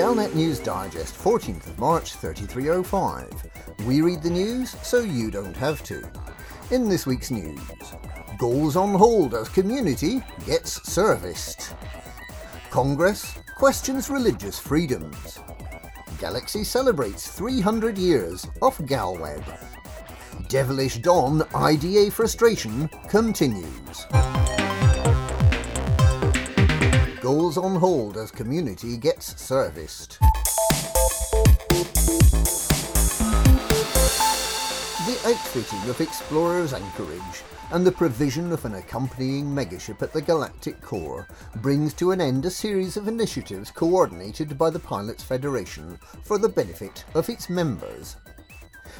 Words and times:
Galnet 0.00 0.34
News 0.34 0.58
Digest, 0.58 1.14
14th 1.14 1.66
of 1.66 1.78
March 1.78 2.14
3305. 2.14 3.86
We 3.86 4.00
read 4.00 4.22
the 4.22 4.30
news 4.30 4.74
so 4.82 5.00
you 5.00 5.30
don't 5.30 5.54
have 5.58 5.82
to. 5.82 6.10
In 6.70 6.88
this 6.88 7.06
week's 7.06 7.30
news, 7.30 7.60
goals 8.38 8.76
on 8.76 8.94
hold 8.94 9.34
as 9.34 9.50
community 9.50 10.22
gets 10.46 10.82
serviced. 10.90 11.74
Congress 12.70 13.34
questions 13.56 14.08
religious 14.08 14.58
freedoms. 14.58 15.38
Galaxy 16.18 16.64
celebrates 16.64 17.28
300 17.32 17.98
years 17.98 18.46
of 18.62 18.78
GalWeb. 18.78 19.44
Devilish 20.48 20.96
Dawn 21.02 21.42
IDA 21.54 22.10
frustration 22.10 22.88
continues. 23.06 24.06
Goals 27.30 27.56
on 27.56 27.76
hold 27.76 28.16
as 28.16 28.32
community 28.32 28.96
gets 28.96 29.40
serviced. 29.40 30.18
The 30.18 30.26
outfitting 35.24 35.88
of 35.88 36.00
Explorer's 36.00 36.72
Anchorage 36.72 37.44
and 37.70 37.86
the 37.86 37.92
provision 37.92 38.50
of 38.50 38.64
an 38.64 38.74
accompanying 38.74 39.44
megaship 39.44 40.02
at 40.02 40.12
the 40.12 40.20
galactic 40.20 40.80
core 40.80 41.28
brings 41.58 41.94
to 41.94 42.10
an 42.10 42.20
end 42.20 42.46
a 42.46 42.50
series 42.50 42.96
of 42.96 43.06
initiatives 43.06 43.70
coordinated 43.70 44.58
by 44.58 44.68
the 44.68 44.80
Pilots 44.80 45.22
Federation 45.22 46.00
for 46.24 46.36
the 46.36 46.48
benefit 46.48 47.04
of 47.14 47.28
its 47.28 47.48
members. 47.48 48.16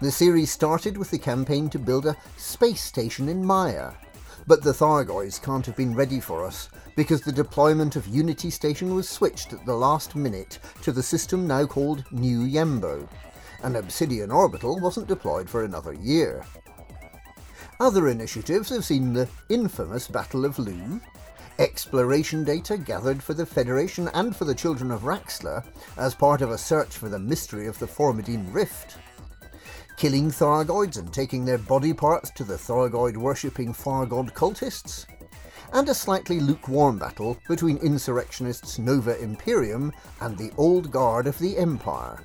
The 0.00 0.12
series 0.12 0.52
started 0.52 0.96
with 0.96 1.10
the 1.10 1.18
campaign 1.18 1.68
to 1.70 1.78
build 1.80 2.06
a 2.06 2.16
space 2.36 2.84
station 2.84 3.28
in 3.28 3.44
Maia, 3.44 3.94
but 4.46 4.62
the 4.62 4.72
Thargoids 4.72 5.42
can't 5.42 5.66
have 5.66 5.76
been 5.76 5.94
ready 5.94 6.20
for 6.20 6.44
us 6.44 6.68
because 6.96 7.20
the 7.22 7.32
deployment 7.32 7.96
of 7.96 8.06
Unity 8.06 8.50
Station 8.50 8.94
was 8.94 9.08
switched 9.08 9.52
at 9.52 9.64
the 9.64 9.74
last 9.74 10.14
minute 10.14 10.58
to 10.82 10.92
the 10.92 11.02
system 11.02 11.46
now 11.46 11.64
called 11.66 12.04
New 12.10 12.40
Yembo, 12.40 13.08
and 13.62 13.76
Obsidian 13.76 14.30
Orbital 14.30 14.78
wasn't 14.80 15.08
deployed 15.08 15.48
for 15.48 15.64
another 15.64 15.92
year. 15.94 16.44
Other 17.80 18.08
initiatives 18.08 18.68
have 18.70 18.84
seen 18.84 19.12
the 19.12 19.28
infamous 19.48 20.08
Battle 20.08 20.44
of 20.44 20.58
Looe, 20.58 21.00
exploration 21.58 22.44
data 22.44 22.76
gathered 22.76 23.22
for 23.22 23.34
the 23.34 23.46
Federation 23.46 24.08
and 24.14 24.34
for 24.34 24.44
the 24.44 24.54
Children 24.54 24.90
of 24.90 25.02
Raxxla 25.02 25.64
as 25.96 26.14
part 26.14 26.42
of 26.42 26.50
a 26.50 26.58
search 26.58 26.96
for 26.96 27.08
the 27.08 27.18
mystery 27.18 27.66
of 27.66 27.78
the 27.78 27.86
Formidine 27.86 28.52
Rift, 28.52 28.96
killing 29.96 30.30
Thargoids 30.30 30.98
and 30.98 31.12
taking 31.12 31.44
their 31.44 31.58
body 31.58 31.92
parts 31.92 32.30
to 32.32 32.44
the 32.44 32.56
Thargoid 32.56 33.16
worshipping 33.16 33.72
Far 33.72 34.06
God 34.06 34.34
cultists, 34.34 35.06
and 35.72 35.88
a 35.88 35.94
slightly 35.94 36.40
lukewarm 36.40 36.98
battle 36.98 37.38
between 37.48 37.78
insurrectionists 37.78 38.78
Nova 38.78 39.18
Imperium 39.22 39.92
and 40.20 40.36
the 40.36 40.50
Old 40.56 40.90
Guard 40.90 41.26
of 41.26 41.38
the 41.38 41.56
Empire. 41.56 42.24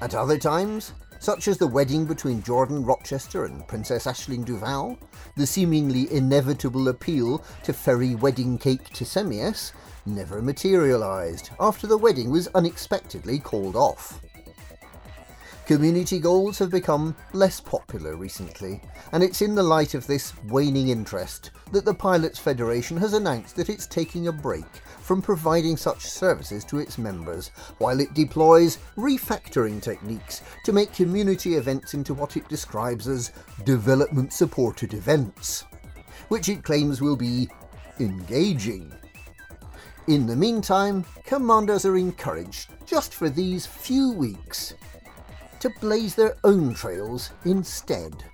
At 0.00 0.14
other 0.14 0.38
times, 0.38 0.92
such 1.18 1.48
as 1.48 1.58
the 1.58 1.66
wedding 1.66 2.06
between 2.06 2.42
Jordan 2.42 2.82
Rochester 2.84 3.44
and 3.44 3.66
Princess 3.68 4.06
Aisling 4.06 4.44
Duval, 4.44 4.98
the 5.36 5.46
seemingly 5.46 6.10
inevitable 6.12 6.88
appeal 6.88 7.44
to 7.62 7.72
ferry 7.72 8.14
wedding 8.14 8.56
cake 8.56 8.84
to 8.94 9.04
Semies, 9.04 9.72
never 10.06 10.40
materialised 10.40 11.50
after 11.60 11.86
the 11.86 11.98
wedding 11.98 12.30
was 12.30 12.48
unexpectedly 12.54 13.38
called 13.38 13.76
off. 13.76 14.20
Community 15.70 16.18
goals 16.18 16.58
have 16.58 16.70
become 16.72 17.14
less 17.32 17.60
popular 17.60 18.16
recently, 18.16 18.82
and 19.12 19.22
it's 19.22 19.40
in 19.40 19.54
the 19.54 19.62
light 19.62 19.94
of 19.94 20.04
this 20.04 20.32
waning 20.46 20.88
interest 20.88 21.52
that 21.70 21.84
the 21.84 21.94
Pilots 21.94 22.40
Federation 22.40 22.96
has 22.96 23.12
announced 23.12 23.54
that 23.54 23.68
it's 23.68 23.86
taking 23.86 24.26
a 24.26 24.32
break 24.32 24.64
from 24.98 25.22
providing 25.22 25.76
such 25.76 26.00
services 26.00 26.64
to 26.64 26.80
its 26.80 26.98
members 26.98 27.52
while 27.78 28.00
it 28.00 28.12
deploys 28.14 28.78
refactoring 28.96 29.80
techniques 29.80 30.42
to 30.64 30.72
make 30.72 30.92
community 30.92 31.54
events 31.54 31.94
into 31.94 32.14
what 32.14 32.36
it 32.36 32.48
describes 32.48 33.06
as 33.06 33.30
development 33.62 34.32
supported 34.32 34.92
events, 34.92 35.66
which 36.30 36.48
it 36.48 36.64
claims 36.64 37.00
will 37.00 37.16
be 37.16 37.48
engaging. 38.00 38.92
In 40.08 40.26
the 40.26 40.34
meantime, 40.34 41.04
commanders 41.24 41.84
are 41.84 41.96
encouraged, 41.96 42.72
just 42.86 43.14
for 43.14 43.28
these 43.28 43.66
few 43.66 44.10
weeks, 44.10 44.74
to 45.60 45.70
blaze 45.80 46.14
their 46.14 46.36
own 46.44 46.74
trails 46.74 47.30
instead. 47.44 48.24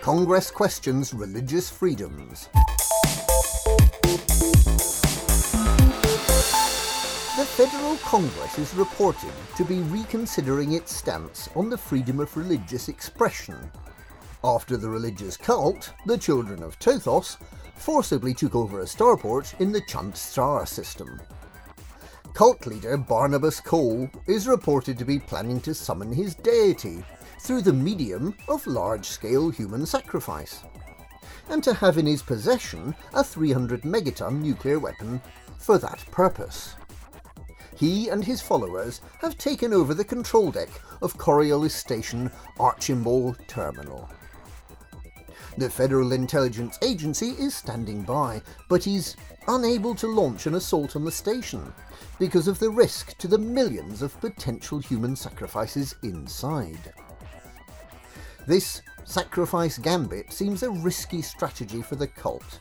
Congress 0.00 0.50
questions 0.50 1.12
religious 1.12 1.68
freedoms. 1.68 2.48
The 7.36 7.44
Federal 7.56 7.96
Congress 7.96 8.58
is 8.58 8.74
reported 8.74 9.32
to 9.56 9.64
be 9.64 9.80
reconsidering 9.80 10.72
its 10.72 10.94
stance 10.94 11.48
on 11.54 11.68
the 11.68 11.78
freedom 11.78 12.20
of 12.20 12.36
religious 12.36 12.88
expression 12.88 13.70
after 14.44 14.76
the 14.76 14.90
religious 14.90 15.38
cult, 15.38 15.94
the 16.04 16.18
Children 16.18 16.62
of 16.62 16.78
Tothos, 16.78 17.38
forcibly 17.76 18.34
took 18.34 18.54
over 18.54 18.80
a 18.80 18.84
starport 18.84 19.58
in 19.58 19.72
the 19.72 19.80
Chunt 19.80 20.18
star 20.18 20.66
system. 20.66 21.18
Cult 22.34 22.66
leader 22.66 22.96
Barnabas 22.96 23.60
Cole 23.60 24.10
is 24.26 24.48
reported 24.48 24.98
to 24.98 25.04
be 25.04 25.20
planning 25.20 25.60
to 25.60 25.72
summon 25.72 26.12
his 26.12 26.34
deity 26.34 27.04
through 27.40 27.62
the 27.62 27.72
medium 27.72 28.36
of 28.48 28.66
large 28.66 29.06
scale 29.06 29.50
human 29.50 29.86
sacrifice, 29.86 30.64
and 31.48 31.62
to 31.62 31.72
have 31.72 31.96
in 31.96 32.06
his 32.06 32.22
possession 32.22 32.92
a 33.12 33.22
300 33.22 33.82
megaton 33.82 34.42
nuclear 34.42 34.80
weapon 34.80 35.22
for 35.58 35.78
that 35.78 36.04
purpose. 36.10 36.74
He 37.76 38.08
and 38.08 38.24
his 38.24 38.42
followers 38.42 39.00
have 39.20 39.38
taken 39.38 39.72
over 39.72 39.94
the 39.94 40.04
control 40.04 40.50
deck 40.50 40.70
of 41.02 41.16
Coriolis 41.16 41.70
Station 41.70 42.32
Archimball 42.58 43.36
Terminal. 43.46 44.10
The 45.56 45.70
Federal 45.70 46.12
Intelligence 46.12 46.80
Agency 46.82 47.30
is 47.38 47.54
standing 47.54 48.02
by, 48.02 48.42
but 48.68 48.88
is 48.88 49.14
unable 49.46 49.94
to 49.94 50.08
launch 50.08 50.46
an 50.46 50.56
assault 50.56 50.96
on 50.96 51.04
the 51.04 51.12
station 51.12 51.72
because 52.18 52.48
of 52.48 52.58
the 52.58 52.70
risk 52.70 53.16
to 53.18 53.28
the 53.28 53.38
millions 53.38 54.02
of 54.02 54.20
potential 54.20 54.80
human 54.80 55.14
sacrifices 55.14 55.94
inside. 56.02 56.92
This 58.48 58.82
sacrifice 59.04 59.78
gambit 59.78 60.32
seems 60.32 60.64
a 60.64 60.70
risky 60.70 61.22
strategy 61.22 61.82
for 61.82 61.94
the 61.94 62.08
cult. 62.08 62.58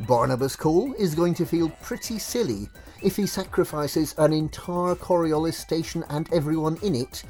Barnabas 0.00 0.56
Cole 0.56 0.92
is 0.94 1.14
going 1.14 1.34
to 1.34 1.46
feel 1.46 1.68
pretty 1.82 2.18
silly 2.18 2.68
if 3.00 3.14
he 3.14 3.26
sacrifices 3.26 4.12
an 4.18 4.32
entire 4.32 4.96
Coriolis 4.96 5.54
station 5.54 6.02
and 6.10 6.32
everyone 6.32 6.78
in 6.82 6.96
it, 6.96 7.22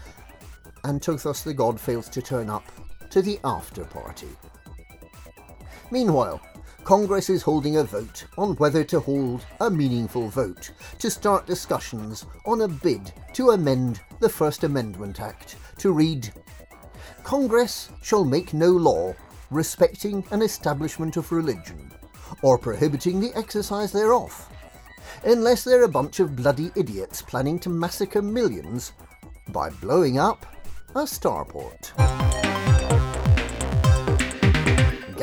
and 0.84 1.02
Tothos 1.02 1.42
the 1.42 1.52
god 1.52 1.78
fails 1.78 2.08
to 2.08 2.22
turn 2.22 2.48
up 2.48 2.64
to 3.10 3.20
the 3.20 3.38
after 3.44 3.84
party. 3.84 4.28
Meanwhile, 5.94 6.40
Congress 6.82 7.30
is 7.30 7.42
holding 7.42 7.76
a 7.76 7.84
vote 7.84 8.24
on 8.36 8.56
whether 8.56 8.82
to 8.82 8.98
hold 8.98 9.46
a 9.60 9.70
meaningful 9.70 10.28
vote 10.28 10.72
to 10.98 11.08
start 11.08 11.46
discussions 11.46 12.26
on 12.46 12.62
a 12.62 12.66
bid 12.66 13.12
to 13.34 13.50
amend 13.50 14.00
the 14.18 14.28
First 14.28 14.64
Amendment 14.64 15.20
Act 15.20 15.54
to 15.78 15.92
read 15.92 16.32
Congress 17.22 17.90
shall 18.02 18.24
make 18.24 18.52
no 18.52 18.70
law 18.70 19.14
respecting 19.52 20.24
an 20.32 20.42
establishment 20.42 21.16
of 21.16 21.30
religion 21.30 21.92
or 22.42 22.58
prohibiting 22.58 23.20
the 23.20 23.32
exercise 23.38 23.92
thereof, 23.92 24.48
unless 25.22 25.62
they're 25.62 25.84
a 25.84 25.88
bunch 25.88 26.18
of 26.18 26.34
bloody 26.34 26.72
idiots 26.74 27.22
planning 27.22 27.56
to 27.60 27.68
massacre 27.68 28.20
millions 28.20 28.94
by 29.50 29.70
blowing 29.70 30.18
up 30.18 30.44
a 30.96 31.04
starport. 31.04 32.33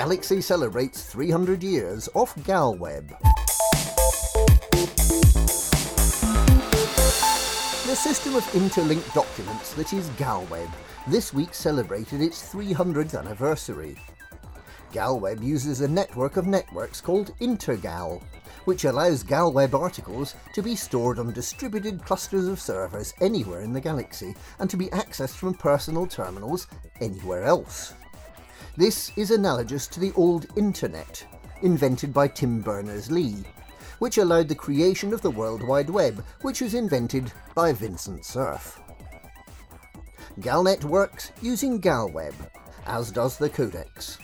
Galaxy 0.02 0.42
celebrates 0.42 1.04
300 1.04 1.62
years 1.62 2.08
of 2.16 2.34
GalWeb. 2.38 3.08
The 7.86 7.96
system 7.96 8.36
of 8.36 8.56
interlinked 8.56 9.14
documents 9.14 9.76
that 9.76 9.94
is 9.94 10.10
GalWeb 10.18 10.72
this 11.06 11.36
week 11.36 11.54
celebrated 11.54 12.20
its 12.20 12.52
300th 12.52 13.16
anniversary. 13.16 13.96
GalWeb 14.92 15.44
uses 15.44 15.82
a 15.82 15.88
network 15.88 16.36
of 16.36 16.48
networks 16.48 17.00
called 17.00 17.38
Intergal, 17.40 18.24
which 18.66 18.86
allows 18.86 19.24
GalWeb 19.24 19.80
articles 19.80 20.34
to 20.56 20.64
be 20.64 20.76
stored 20.76 21.20
on 21.20 21.32
distributed 21.32 22.04
clusters 22.04 22.48
of 22.48 22.60
servers 22.60 23.14
anywhere 23.22 23.62
in 23.62 23.72
the 23.72 23.80
galaxy 23.80 24.34
and 24.58 24.68
to 24.68 24.78
be 24.78 24.88
accessed 24.88 25.36
from 25.36 25.54
personal 25.54 26.08
terminals 26.08 26.66
anywhere 27.02 27.44
else. 27.44 27.94
This 28.78 29.12
is 29.18 29.32
analogous 29.32 29.86
to 29.88 30.00
the 30.00 30.14
old 30.16 30.48
Internet, 30.56 31.26
invented 31.62 32.14
by 32.14 32.30
Tim 32.30 32.62
Berners-Lee, 32.62 33.44
which 34.00 34.18
allowed 34.18 34.48
the 34.48 34.56
creation 34.56 35.14
of 35.14 35.22
the 35.22 35.30
World 35.30 35.62
Wide 35.62 35.90
Web, 35.90 36.24
which 36.42 36.62
was 36.62 36.74
invented 36.74 37.34
by 37.54 37.74
Vincent 37.74 38.24
Cerf. 38.24 38.80
Galnet 40.40 40.86
works 40.86 41.34
using 41.42 41.82
GalWeb, 41.82 42.34
as 42.86 43.12
does 43.12 43.38
the 43.38 43.50
Codex. 43.50 44.18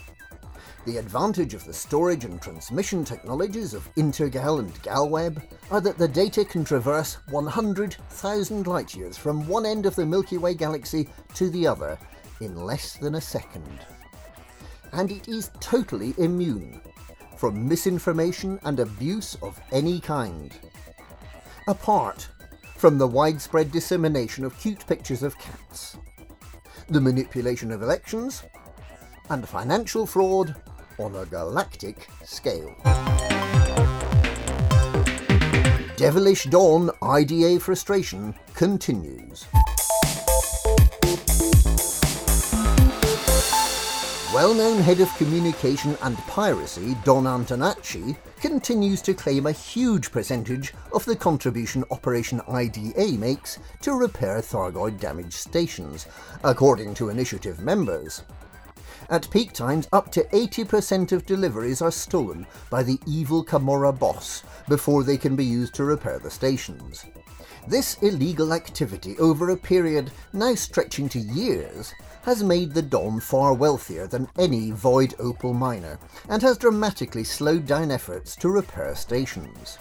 The 0.85 0.95
advantage 0.95 1.53
of 1.53 1.65
the 1.65 1.73
storage 1.73 2.23
and 2.23 2.41
transmission 2.41 3.03
technologies 3.03 3.73
of 3.73 3.93
Intergal 3.95 4.59
and 4.59 4.73
Galweb 4.81 5.43
are 5.71 5.81
that 5.81 5.97
the 5.97 6.07
data 6.07 6.45
can 6.45 6.63
traverse 6.63 7.17
100,000 7.31 8.65
light 8.65 8.95
years 8.95 9.17
from 9.17 9.45
one 9.45 9.65
end 9.65 9.85
of 9.85 9.95
the 9.97 10.05
Milky 10.05 10.37
Way 10.37 10.53
galaxy 10.53 11.09
to 11.33 11.49
the 11.49 11.67
other 11.67 11.99
in 12.39 12.55
less 12.55 12.93
than 12.93 13.15
a 13.15 13.21
second. 13.21 13.67
And 14.93 15.11
it 15.11 15.27
is 15.27 15.51
totally 15.59 16.13
immune 16.17 16.81
from 17.37 17.67
misinformation 17.67 18.59
and 18.63 18.79
abuse 18.79 19.35
of 19.41 19.59
any 19.71 19.99
kind. 19.99 20.53
Apart 21.67 22.27
from 22.75 22.97
the 22.97 23.07
widespread 23.07 23.71
dissemination 23.71 24.43
of 24.43 24.57
cute 24.59 24.85
pictures 24.87 25.23
of 25.23 25.37
cats, 25.37 25.97
the 26.89 27.01
manipulation 27.01 27.71
of 27.71 27.81
elections, 27.81 28.43
and 29.29 29.47
financial 29.47 30.05
fraud 30.05 30.55
on 30.97 31.15
a 31.15 31.25
galactic 31.25 32.07
scale. 32.23 32.75
Devilish 35.97 36.45
Dawn 36.45 36.91
IDA 37.01 37.59
frustration 37.59 38.35
continues. 38.53 39.47
Well-known 44.37 44.77
head 44.81 44.99
of 44.99 45.11
communication 45.17 45.97
and 46.03 46.15
piracy, 46.27 46.95
Don 47.03 47.23
Antonacci, 47.23 48.15
continues 48.39 49.01
to 49.01 49.15
claim 49.15 49.47
a 49.47 49.51
huge 49.51 50.11
percentage 50.11 50.75
of 50.93 51.03
the 51.05 51.15
contribution 51.15 51.83
Operation 51.89 52.41
IDA 52.47 53.17
makes 53.17 53.57
to 53.81 53.93
repair 53.93 54.37
Thargoid 54.37 54.99
damaged 54.99 55.33
stations, 55.33 56.05
according 56.43 56.93
to 56.93 57.09
initiative 57.09 57.61
members. 57.61 58.21
At 59.09 59.27
peak 59.31 59.53
times, 59.53 59.87
up 59.91 60.11
to 60.11 60.23
80% 60.25 61.13
of 61.13 61.25
deliveries 61.25 61.81
are 61.81 61.89
stolen 61.89 62.45
by 62.69 62.83
the 62.83 62.99
evil 63.07 63.43
Camorra 63.43 63.91
boss 63.91 64.43
before 64.67 65.03
they 65.03 65.17
can 65.17 65.35
be 65.35 65.45
used 65.45 65.73
to 65.73 65.83
repair 65.83 66.19
the 66.19 66.29
stations. 66.29 67.07
This 67.67 67.97
illegal 68.03 68.53
activity 68.53 69.17
over 69.17 69.49
a 69.49 69.57
period 69.57 70.11
now 70.31 70.53
stretching 70.53 71.09
to 71.09 71.19
years 71.19 71.95
has 72.27 72.43
made 72.43 72.73
the 72.73 72.81
Dom 72.81 73.21
far 73.21 73.53
wealthier 73.53 74.05
than 74.05 74.27
any 74.37 74.71
Void 74.71 75.15
Opal 75.17 75.53
miner 75.53 75.97
and 76.27 76.41
has 76.41 76.57
dramatically 76.57 77.23
slowed 77.23 77.65
down 77.65 77.89
efforts 77.89 78.35
to 78.35 78.49
repair 78.49 78.93
stations. 78.95 79.77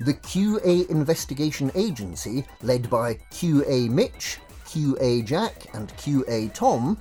The 0.00 0.14
QA 0.14 0.90
Investigation 0.90 1.70
Agency, 1.76 2.44
led 2.62 2.90
by 2.90 3.14
QA 3.30 3.88
Mitch, 3.88 4.40
QA 4.66 5.24
Jack, 5.24 5.72
and 5.74 5.90
QA 5.90 6.52
Tom, 6.52 7.00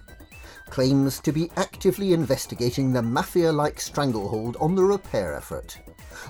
claims 0.70 1.20
to 1.22 1.32
be 1.32 1.50
actively 1.58 2.14
investigating 2.14 2.94
the 2.94 3.02
mafia 3.02 3.52
like 3.52 3.82
stranglehold 3.82 4.56
on 4.60 4.76
the 4.76 4.84
repair 4.84 5.34
effort, 5.34 5.80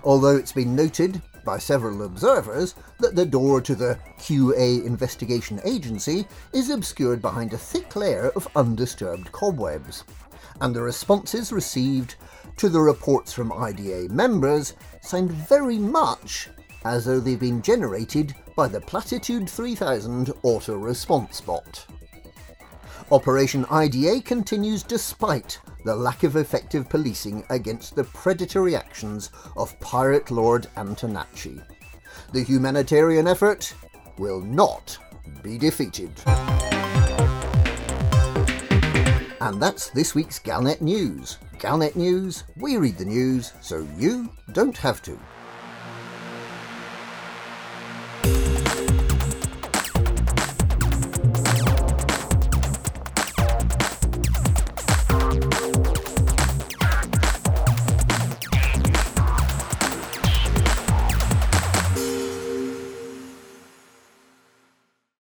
although 0.06 0.38
it's 0.38 0.54
been 0.54 0.74
noted 0.74 1.22
by 1.44 1.58
several 1.58 2.04
observers 2.04 2.76
that 3.00 3.16
the 3.16 3.26
door 3.26 3.62
to 3.62 3.76
the 3.76 3.98
QA 4.20 4.86
investigation 4.86 5.60
agency 5.64 6.26
is 6.54 6.70
obscured 6.70 7.22
behind 7.22 7.54
a 7.54 7.58
thick 7.58 7.96
layer 7.96 8.30
of 8.36 8.48
undisturbed 8.56 9.32
cobwebs, 9.32 10.04
and 10.62 10.76
the 10.76 10.82
responses 10.82 11.52
received 11.52 12.16
to 12.58 12.70
the 12.70 12.80
reports 12.80 13.34
from 13.34 13.52
IDA 13.52 14.08
members 14.10 14.74
sound 15.02 15.32
very 15.32 15.78
much 15.78 16.50
as 16.86 17.06
though 17.06 17.20
they've 17.20 17.40
been 17.40 17.62
generated 17.62 18.36
by 18.56 18.68
the 18.68 18.82
Platitude 18.82 19.50
3000 19.50 20.32
auto 20.44 20.78
response 20.78 21.42
bot. 21.42 21.86
Operation 23.12 23.66
IDA 23.70 24.22
continues 24.22 24.82
despite 24.82 25.60
the 25.84 25.96
lack 25.96 26.24
of 26.24 26.36
effective 26.36 26.90
policing 26.90 27.44
against 27.50 27.96
the 27.96 28.04
predatory 28.06 28.76
actions 28.76 29.30
of 29.58 29.78
Pirate 29.80 30.32
Lord 30.32 30.68
Antonacci. 30.78 31.62
The 32.32 32.44
humanitarian 32.44 33.28
effort 33.28 33.74
will 34.18 34.42
not 34.42 34.98
be 35.42 35.58
defeated. 35.58 36.12
And 39.42 39.62
that's 39.62 39.90
this 39.90 40.16
week's 40.16 40.40
Galnet 40.40 40.82
News. 40.82 41.38
Galnet 41.58 41.96
News, 41.96 42.46
we 42.56 42.78
read 42.78 42.98
the 42.98 43.06
news 43.06 43.52
so 43.62 43.86
you 43.98 44.30
don't 44.54 44.78
have 44.78 45.02
to. 45.04 45.20